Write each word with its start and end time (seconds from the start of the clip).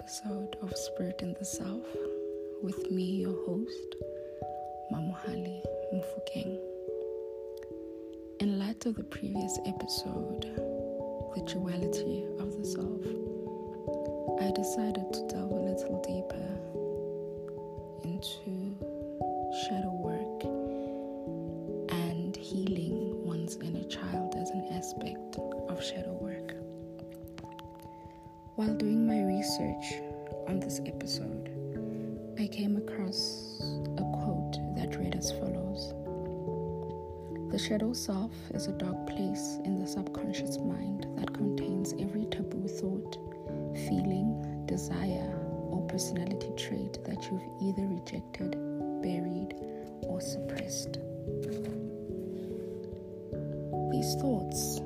episode 0.00 0.56
of 0.62 0.74
Spirit 0.74 1.20
and 1.20 1.36
Self 1.42 1.84
with 2.62 2.90
me, 2.90 3.20
your 3.20 3.36
host, 3.44 3.96
Mamuhali 4.90 5.60
Mufukeng. 5.92 6.58
In 8.40 8.58
light 8.58 8.86
of 8.86 8.94
the 8.96 9.04
previous 9.04 9.58
episode, 9.66 10.46
The 11.34 11.42
Duality 11.42 12.24
of 12.38 12.56
the 12.56 12.64
Self, 12.64 13.04
I 14.40 14.50
decided 14.52 15.12
to 15.12 15.26
delve 15.28 15.50
a 15.50 15.54
little 15.68 16.00
deeper 16.00 16.48
into 18.02 18.74
shadow 19.68 19.92
work 20.00 20.44
and 21.92 22.34
healing 22.34 23.22
one's 23.22 23.56
inner 23.56 23.84
child 23.84 24.34
as 24.38 24.48
an 24.48 24.66
aspect 24.72 25.36
of 25.68 25.84
shadow 25.84 26.12
work. 26.14 26.19
While 28.60 28.74
doing 28.74 29.06
my 29.06 29.22
research 29.22 30.02
on 30.46 30.60
this 30.60 30.82
episode, 30.84 31.48
I 32.38 32.46
came 32.46 32.76
across 32.76 33.58
a 33.96 34.02
quote 34.02 34.58
that 34.76 34.98
read 34.98 35.14
as 35.16 35.32
follows 35.32 35.94
The 37.50 37.58
shadow 37.58 37.94
self 37.94 38.32
is 38.52 38.66
a 38.66 38.72
dark 38.72 39.06
place 39.06 39.56
in 39.64 39.78
the 39.78 39.86
subconscious 39.86 40.58
mind 40.58 41.06
that 41.16 41.32
contains 41.32 41.94
every 41.98 42.26
taboo 42.26 42.68
thought, 42.68 43.16
feeling, 43.88 44.66
desire, 44.66 45.40
or 45.70 45.86
personality 45.88 46.52
trait 46.58 47.02
that 47.06 47.30
you've 47.30 47.40
either 47.62 47.86
rejected, 47.86 48.50
buried, 49.00 49.54
or 50.02 50.20
suppressed. 50.20 50.98
These 53.90 54.16
thoughts 54.20 54.80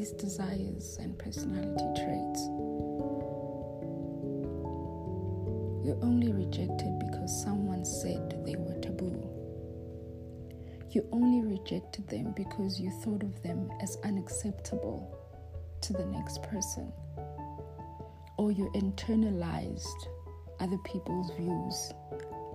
these 0.00 0.12
desires 0.12 0.96
and 0.98 1.18
personality 1.18 1.84
traits. 1.94 2.40
You're 5.84 5.98
only 6.00 6.32
rejected 6.32 6.98
because 7.00 7.42
someone 7.42 7.84
said 7.84 8.42
they 8.46 8.56
were 8.56 8.80
taboo. 8.80 9.28
You 10.92 11.06
only 11.12 11.46
rejected 11.46 12.08
them 12.08 12.32
because 12.34 12.80
you 12.80 12.90
thought 12.90 13.22
of 13.22 13.42
them 13.42 13.70
as 13.82 13.98
unacceptable 14.02 15.18
to 15.82 15.92
the 15.92 16.06
next 16.06 16.42
person. 16.44 16.90
Or 18.38 18.50
you 18.50 18.70
internalized 18.74 20.06
other 20.60 20.78
people's 20.78 21.30
views 21.36 21.92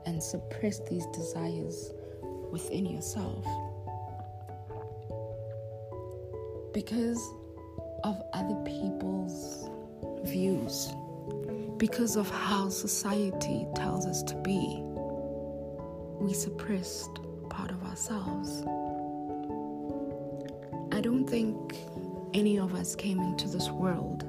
and 0.07 0.21
suppressed 0.21 0.87
these 0.87 1.05
desires 1.13 1.91
within 2.51 2.87
yourself. 2.87 3.45
Because 6.75 7.33
of 8.03 8.21
other 8.33 8.55
people's 8.65 9.69
views, 10.25 10.91
because 11.77 12.17
of 12.17 12.29
how 12.29 12.67
society 12.67 13.65
tells 13.75 14.05
us 14.05 14.21
to 14.21 14.35
be, 14.41 14.81
we 16.19 16.33
suppressed 16.33 17.21
part 17.49 17.71
of 17.71 17.81
ourselves. 17.85 18.61
I 20.91 20.99
don't 20.99 21.25
think 21.25 21.77
any 22.33 22.59
of 22.59 22.75
us 22.75 22.93
came 22.93 23.21
into 23.21 23.47
this 23.47 23.69
world 23.69 24.25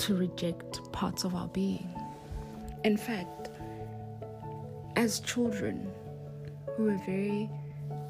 to 0.00 0.16
reject 0.16 0.90
parts 0.90 1.22
of 1.22 1.36
our 1.36 1.46
being. 1.46 1.88
In 2.82 2.96
fact, 2.96 3.50
as 4.96 5.20
children, 5.20 5.88
we 6.76 6.86
were 6.86 7.00
very 7.06 7.48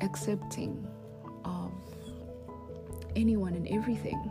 accepting 0.01 0.89
anyone 3.17 3.55
and 3.55 3.67
everything, 3.69 4.31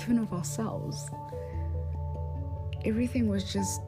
even 0.00 0.18
of 0.18 0.32
ourselves. 0.32 1.10
Everything 2.84 3.28
was 3.28 3.52
just 3.52 3.80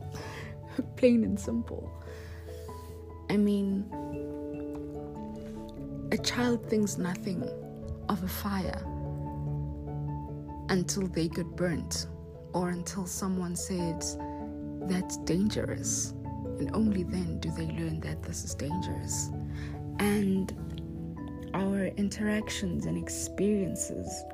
plain 0.96 1.24
and 1.24 1.38
simple. 1.38 1.90
I 3.30 3.36
mean, 3.36 3.86
a 6.12 6.18
child 6.18 6.68
thinks 6.68 6.98
nothing 6.98 7.42
of 8.08 8.22
a 8.22 8.28
fire 8.28 8.84
until 10.68 11.06
they 11.08 11.28
get 11.28 11.46
burnt 11.56 12.06
or 12.52 12.68
until 12.68 13.06
someone 13.06 13.56
says 13.56 14.18
that's 14.82 15.16
dangerous. 15.18 16.14
And 16.58 16.70
only 16.74 17.02
then 17.02 17.38
do 17.40 17.50
they 17.50 17.66
learn 17.66 18.00
that 18.00 18.22
this 18.22 18.44
is 18.44 18.54
dangerous. 18.54 19.30
And 19.98 20.52
our 21.54 21.86
interactions 21.96 22.86
and 22.86 22.96
experiences 22.96 24.24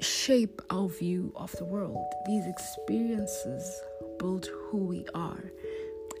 shape 0.00 0.60
our 0.70 0.88
view 0.88 1.32
of 1.36 1.52
the 1.52 1.64
world. 1.64 2.04
These 2.26 2.46
experiences 2.46 3.80
build 4.18 4.46
who 4.46 4.78
we 4.78 5.06
are 5.14 5.42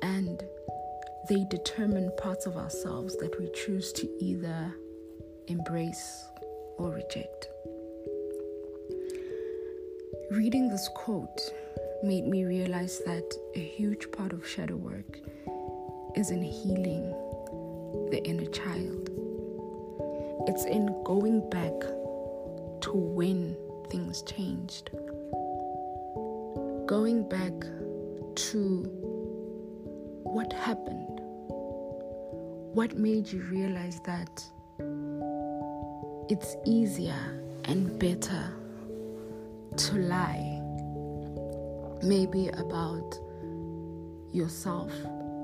and 0.02 0.42
they 1.28 1.44
determine 1.50 2.10
parts 2.16 2.46
of 2.46 2.56
ourselves 2.56 3.16
that 3.18 3.38
we 3.38 3.50
choose 3.52 3.92
to 3.92 4.08
either 4.18 4.74
embrace 5.46 6.24
or 6.78 6.90
reject. 6.90 7.48
Reading 10.30 10.68
this 10.68 10.88
quote 10.94 11.40
made 12.02 12.26
me 12.26 12.44
realize 12.44 13.00
that 13.04 13.30
a 13.54 13.60
huge 13.60 14.10
part 14.12 14.32
of 14.32 14.46
shadow 14.46 14.76
work 14.76 15.18
is 16.16 16.30
in 16.30 16.42
healing 16.42 17.14
the 18.10 18.22
inner 18.24 18.46
child. 18.46 19.10
It's 20.46 20.64
in 20.64 20.86
going 21.04 21.48
back 21.50 21.72
to 22.82 22.92
when 22.92 23.56
things 23.90 24.22
changed, 24.22 24.90
going 26.86 27.28
back 27.28 27.52
to 28.34 28.82
what 30.24 30.52
happened, 30.52 31.20
what 32.74 32.96
made 32.96 33.30
you 33.30 33.42
realize 33.50 34.00
that 34.04 34.44
it's 36.30 36.56
easier 36.66 37.42
and 37.64 37.98
better 37.98 38.52
to 39.76 39.94
lie, 39.96 40.60
maybe 42.02 42.48
about 42.48 43.18
yourself, 44.32 44.92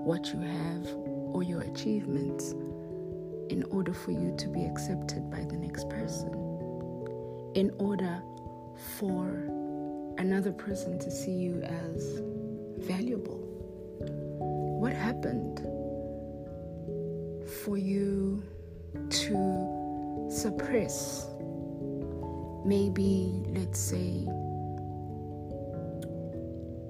what 0.04 0.27
you 0.33 0.41
have, 0.41 1.13
or 1.34 1.43
your 1.43 1.62
achievements 1.62 2.53
in 3.50 3.65
order 3.71 3.93
for 3.93 4.12
you 4.12 4.34
to 4.39 4.49
be 4.49 4.65
accepted 4.65 5.28
by 5.31 5.41
the 5.41 5.56
next 5.56 5.91
person, 5.91 6.28
in 7.55 7.75
order 7.78 8.22
for 8.97 9.27
another 10.19 10.53
person 10.53 10.97
to 10.99 11.11
see 11.11 11.33
you 11.33 11.61
as 11.62 12.21
valuable. 12.78 13.41
What 14.81 14.93
happened 14.93 15.59
for 17.65 17.77
you 17.77 18.45
to 19.11 20.28
suppress? 20.31 21.27
Maybe 22.65 23.43
let's 23.49 23.81
say 23.81 24.27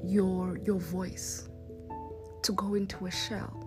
your 0.05 0.59
your 0.59 0.78
voice 0.78 1.49
to 2.43 2.53
go 2.53 2.75
into 2.75 3.06
a 3.06 3.11
shell 3.11 3.63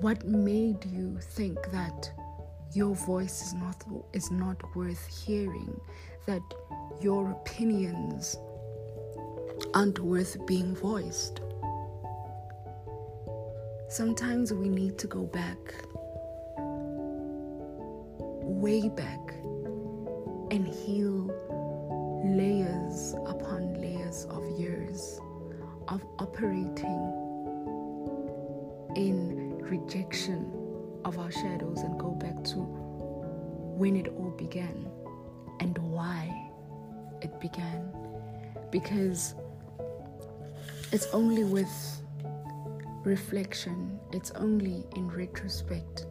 what 0.00 0.24
made 0.24 0.84
you 0.84 1.18
think 1.20 1.58
that 1.72 2.10
your 2.72 2.94
voice 2.94 3.42
is 3.42 3.54
not 3.54 3.84
is 4.12 4.30
not 4.30 4.56
worth 4.76 5.06
hearing? 5.06 5.80
That 6.26 6.42
your 7.00 7.30
opinions 7.30 8.36
aren't 9.74 9.98
worth 9.98 10.46
being 10.46 10.76
voiced? 10.76 11.40
Sometimes 13.88 14.52
we 14.52 14.68
need 14.68 14.98
to 14.98 15.06
go 15.06 15.24
back, 15.24 15.58
way 18.44 18.88
back, 18.88 19.32
and 20.52 20.68
heal 20.68 21.26
layers 22.24 23.14
upon 23.26 23.80
layers 23.80 24.26
of 24.26 24.44
years 24.60 25.20
of 25.88 26.04
operating 26.18 27.24
in 28.94 29.37
rejection 29.70 30.52
of 31.04 31.18
our 31.18 31.30
shadows 31.30 31.80
and 31.80 31.98
go 31.98 32.10
back 32.10 32.42
to 32.44 32.56
when 33.78 33.96
it 33.96 34.08
all 34.08 34.30
began 34.30 34.88
and 35.60 35.76
why 35.78 36.50
it 37.22 37.40
began. 37.40 37.92
Because 38.70 39.34
it's 40.92 41.06
only 41.12 41.44
with 41.44 42.02
reflection, 43.04 43.98
it's 44.12 44.30
only 44.32 44.84
in 44.96 45.08
retrospect 45.08 46.06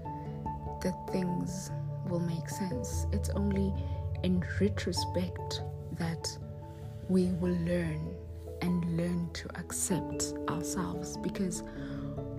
that 0.81 0.95
things 1.12 1.71
will 2.07 2.19
make 2.19 2.50
sense. 2.50 3.06
It's 3.12 3.30
only 3.30 3.74
in 4.24 4.44
retrospect 4.62 5.62
that 5.94 6.38
we 7.09 7.25
will 7.33 7.57
learn 7.65 8.15
and 8.62 8.98
learn 8.98 9.30
to 9.33 9.50
accept 9.59 10.33
ourselves 10.50 11.18
because 11.18 11.63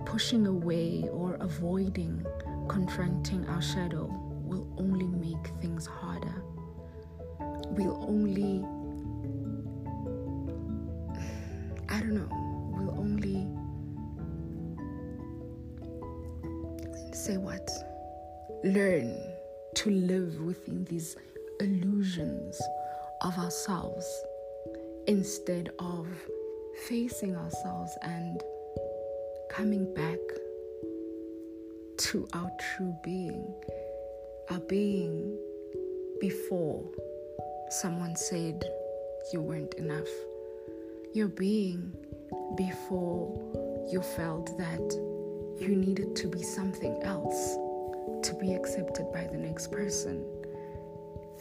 pushing 0.09 0.47
away 0.47 1.07
or 1.11 1.35
avoiding 1.35 2.25
confronting 2.67 3.47
our 3.47 3.61
shadow 3.61 4.07
will 4.43 4.67
only 4.79 5.05
make 5.05 5.45
things 5.61 5.85
harder. 5.85 6.43
We'll 7.69 8.03
only, 8.07 8.65
I 11.89 11.99
don't 11.99 12.15
know, 12.15 12.27
we'll 12.73 12.97
only 12.97 13.47
say 17.13 17.37
what? 17.37 17.69
Learn 18.63 19.15
to 19.75 19.91
live 19.91 20.41
within 20.41 20.85
these 20.85 21.15
illusions 21.59 22.59
of 23.21 23.37
ourselves 23.37 24.07
instead 25.05 25.69
of 25.77 26.07
facing 26.87 27.35
ourselves 27.35 27.95
and 28.01 28.41
coming 29.59 29.93
back 29.93 30.19
to 31.97 32.25
our 32.31 32.49
true 32.61 32.95
being, 33.03 33.53
our 34.51 34.59
being 34.61 35.37
before 36.21 36.81
someone 37.69 38.15
said 38.15 38.63
you 39.33 39.41
weren't 39.41 39.73
enough, 39.73 40.07
your 41.13 41.27
being 41.27 41.93
before 42.55 43.27
you 43.91 44.01
felt 44.01 44.57
that 44.57 44.93
you 45.59 45.75
needed 45.75 46.15
to 46.15 46.29
be 46.29 46.41
something 46.41 46.97
else 47.03 47.55
to 48.23 48.33
be 48.39 48.53
accepted 48.53 49.11
by 49.11 49.27
the 49.29 49.37
next 49.37 49.73
person. 49.73 50.25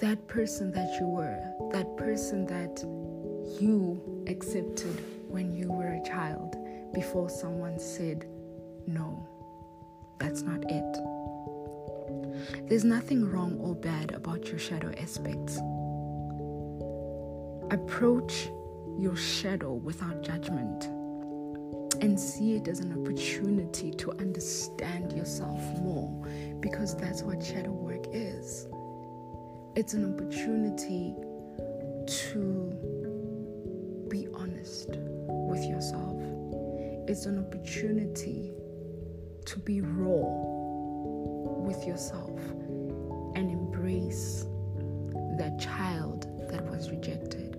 That 0.00 0.26
person 0.26 0.73
that 0.73 0.99
you 0.99 1.06
were, 1.06 1.38
that 1.70 1.97
person 1.97 2.47
that 2.47 2.82
you 3.62 4.25
accepted 4.26 5.00
when 5.29 5.55
you 5.55 5.70
were 5.70 5.93
a 5.93 6.05
child 6.05 6.57
before 6.93 7.29
someone 7.29 7.79
said, 7.79 8.26
no, 8.87 9.26
that's 10.19 10.43
not 10.43 10.64
it. 10.69 10.99
There's 12.69 12.85
nothing 12.85 13.31
wrong 13.31 13.58
or 13.61 13.75
bad 13.75 14.12
about 14.12 14.49
your 14.49 14.58
shadow 14.58 14.93
aspects. 15.00 15.56
Approach 17.70 18.49
your 18.99 19.17
shadow 19.17 19.75
without 19.75 20.23
judgment 20.23 20.85
and 22.00 22.19
see 22.19 22.55
it 22.55 22.69
as 22.69 22.81
an 22.81 22.93
opportunity 23.00 23.91
to 23.91 24.12
understand 24.12 25.12
yourself 25.12 25.61
more 25.81 26.08
because 26.61 26.96
that's 26.96 27.23
what 27.23 27.43
shadow 27.43 27.73
work 27.73 28.06
is. 28.12 28.69
It's 29.76 29.94
an 29.94 30.14
opportunity 30.14 31.14
to 32.06 32.73
be 34.08 34.26
honest 34.32 34.88
with 34.91 35.64
yourself, 35.64 36.07
it's 37.08 37.25
an 37.25 37.38
opportunity 37.38 38.52
to 39.46 39.58
be 39.60 39.81
raw 39.81 40.28
with 41.64 41.87
yourself 41.87 42.38
and 43.34 43.50
embrace 43.50 44.44
that 45.38 45.58
child 45.58 46.26
that 46.50 46.62
was 46.66 46.90
rejected. 46.90 47.56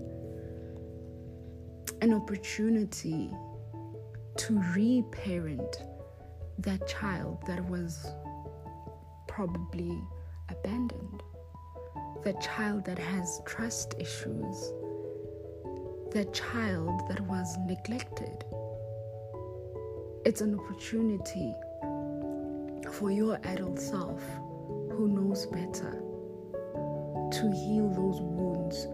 An 2.03 2.13
opportunity 2.13 3.31
to 4.37 4.61
reparent 4.75 5.77
that 6.59 6.87
child 6.87 7.39
that 7.47 7.67
was 7.67 8.05
probably 9.27 9.99
abandoned, 10.49 11.23
that 12.23 12.39
child 12.39 12.85
that 12.85 12.99
has 12.99 13.41
trust 13.47 13.95
issues, 13.97 14.73
that 16.11 16.31
child 16.35 17.01
that 17.09 17.21
was 17.21 17.57
neglected. 17.65 18.43
It's 20.25 20.41
an 20.41 20.59
opportunity 20.59 21.55
for 22.91 23.09
your 23.09 23.39
adult 23.43 23.79
self 23.79 24.21
who 24.91 25.07
knows 25.07 25.45
better 25.45 26.03
to 27.31 27.51
heal 27.51 27.87
those 27.89 28.19
wounds, 28.19 28.87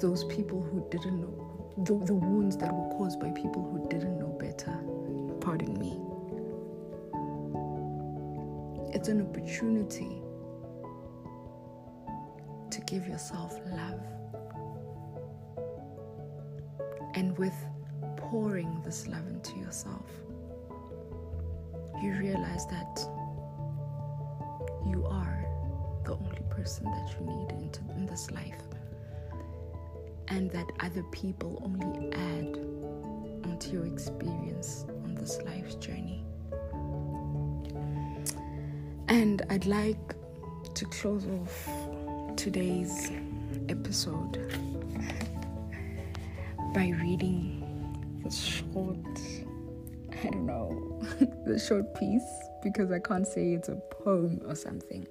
those 0.00 0.24
people 0.24 0.62
who 0.62 0.86
didn't 0.90 1.20
know, 1.20 1.72
the, 1.76 1.92
the 2.06 2.14
wounds 2.14 2.56
that 2.56 2.72
were 2.72 2.88
caused 2.96 3.20
by 3.20 3.30
people 3.32 3.62
who 3.62 3.86
didn't 3.90 4.18
know 4.18 4.34
better. 4.40 4.72
Pardon 5.40 5.78
me. 5.78 6.00
It's 8.94 9.08
an 9.08 9.20
opportunity 9.20 10.22
to 12.70 12.80
give 12.86 13.06
yourself 13.06 13.58
love. 13.66 14.00
And 17.14 17.36
with 17.36 17.54
pouring 18.16 18.80
this 18.82 19.06
love 19.06 19.28
into 19.28 19.58
yourself, 19.58 20.10
you 22.02 22.12
realize 22.14 22.66
that 22.66 23.00
you 24.86 25.04
are 25.06 25.44
the 26.04 26.12
only 26.12 26.42
person 26.50 26.84
that 26.84 27.14
you 27.18 27.26
need 27.26 27.50
into, 27.52 27.80
in 27.96 28.06
this 28.06 28.30
life. 28.30 28.60
And 30.28 30.50
that 30.50 30.66
other 30.80 31.02
people 31.12 31.60
only 31.64 32.12
add 32.12 32.56
onto 33.48 33.72
your 33.72 33.86
experience 33.86 34.84
on 35.04 35.14
this 35.14 35.40
life's 35.42 35.74
journey. 35.76 36.24
And 39.08 39.42
I'd 39.50 39.66
like 39.66 40.14
to 40.74 40.84
close 40.86 41.26
off 41.26 41.68
today's 42.36 43.10
episode 43.68 44.38
by 46.74 46.92
reading 47.00 48.20
the 48.24 48.30
short, 48.30 48.96
I 50.24 50.28
don't 50.30 50.46
know, 50.46 51.00
the 51.46 51.58
short 51.58 51.94
piece 51.96 52.22
because 52.62 52.92
I 52.92 53.00
can't 53.00 53.26
say 53.26 53.54
it's 53.54 53.68
a 53.68 53.74
poem 53.74 54.40
or 54.46 54.54
something. 54.54 55.06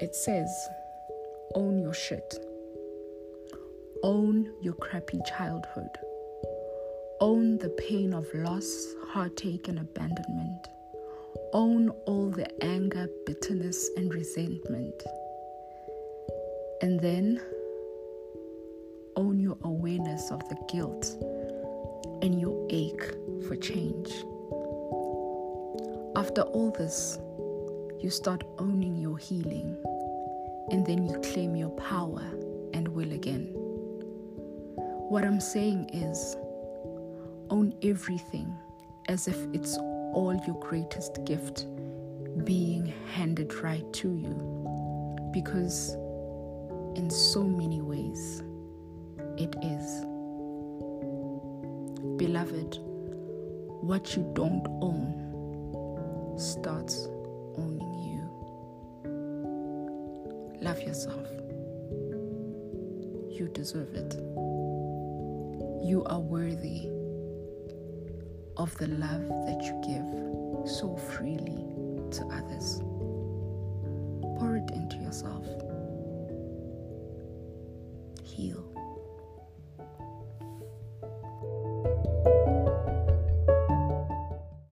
It 0.00 0.16
says, 0.16 0.50
Own 1.54 1.78
your 1.78 1.94
shit. 1.94 2.34
Own 4.02 4.52
your 4.62 4.74
crappy 4.74 5.20
childhood. 5.24 5.90
Own 7.20 7.58
the 7.58 7.68
pain 7.68 8.12
of 8.14 8.26
loss, 8.34 8.94
heartache, 9.08 9.68
and 9.68 9.78
abandonment. 9.78 10.66
Own 11.52 11.90
all 12.06 12.30
the 12.30 12.64
anger, 12.64 13.06
bitterness, 13.26 13.88
and 13.96 14.12
resentment. 14.12 15.00
And 16.80 16.98
then 16.98 17.40
own 19.14 19.38
your 19.38 19.58
awareness 19.62 20.32
of 20.32 20.40
the 20.48 20.56
guilt 20.68 21.14
and 22.22 22.40
your 22.40 22.66
ache 22.70 23.14
for 23.46 23.56
change. 23.56 24.10
After 26.16 26.42
all 26.42 26.70
this, 26.70 27.18
you 28.00 28.10
start 28.10 28.44
owning 28.58 28.96
your 28.96 29.18
healing 29.18 29.76
and 30.70 30.86
then 30.86 31.06
you 31.06 31.18
claim 31.20 31.56
your 31.56 31.70
power 31.70 32.22
and 32.72 32.88
will 32.88 33.12
again. 33.12 33.50
What 35.08 35.24
I'm 35.24 35.40
saying 35.40 35.90
is, 35.92 36.36
own 37.50 37.74
everything 37.82 38.56
as 39.08 39.28
if 39.28 39.36
it's 39.52 39.76
all 39.76 40.40
your 40.46 40.58
greatest 40.60 41.24
gift 41.24 41.66
being 42.44 42.92
handed 43.12 43.52
right 43.54 43.90
to 43.92 44.08
you 44.08 45.30
because 45.32 45.94
in 46.96 47.10
so 47.10 47.42
many 47.42 47.82
ways 47.82 48.42
it 49.36 49.54
is. 49.62 49.81
Beloved, 52.42 52.78
what 53.82 54.16
you 54.16 54.28
don't 54.34 54.66
own 54.82 56.34
starts 56.36 57.06
owning 57.56 57.94
you. 58.02 58.20
Love 60.60 60.82
yourself. 60.82 61.28
You 63.30 63.48
deserve 63.52 63.94
it. 63.94 64.14
You 65.86 66.02
are 66.06 66.18
worthy 66.18 66.88
of 68.56 68.76
the 68.76 68.88
love 68.88 69.28
that 69.46 69.62
you 69.62 69.80
give 69.86 70.68
so 70.68 70.96
freely 70.96 71.64
to 72.10 72.24
others. 72.24 72.80
Pour 74.40 74.56
it 74.56 74.68
into 74.72 74.96
yourself. 74.96 75.46
Heal. 78.24 78.71